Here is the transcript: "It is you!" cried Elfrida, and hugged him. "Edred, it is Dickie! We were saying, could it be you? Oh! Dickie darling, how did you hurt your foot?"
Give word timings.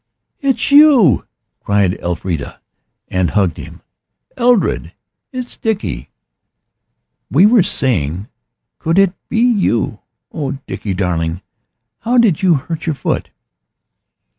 "It 0.39 0.55
is 0.55 0.71
you!" 0.71 1.27
cried 1.63 1.95
Elfrida, 1.99 2.59
and 3.09 3.29
hugged 3.29 3.57
him. 3.57 3.83
"Edred, 4.35 4.93
it 5.31 5.45
is 5.45 5.57
Dickie! 5.57 6.09
We 7.29 7.45
were 7.45 7.61
saying, 7.61 8.27
could 8.79 8.97
it 8.97 9.13
be 9.29 9.41
you? 9.41 9.99
Oh! 10.31 10.53
Dickie 10.65 10.95
darling, 10.95 11.43
how 11.99 12.17
did 12.17 12.41
you 12.41 12.55
hurt 12.55 12.87
your 12.87 12.95
foot?" 12.95 13.29